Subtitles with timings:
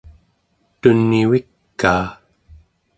[0.81, 2.03] tun'ivikaa